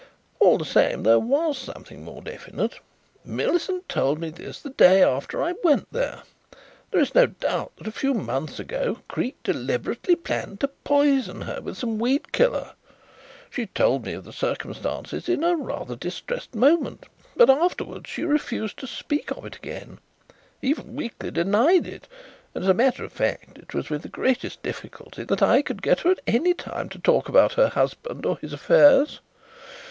[0.39, 2.79] All the same there was something more definite.
[3.23, 6.23] Millicent told me this the day after I went there.
[6.89, 11.61] There is no doubt that a few months ago Creake deliberately planned to poison her
[11.61, 12.71] with some weed killer.
[13.51, 17.05] She told me the circumstances in a rather distressed moment,
[17.35, 19.99] but afterwards she refused to speak of it again
[20.63, 22.07] even weakly denied it
[22.55, 25.61] and, as a matter of fact, it was with the greatest of difficulty that I
[25.61, 29.19] could get her at any time to talk about her husband or his affairs.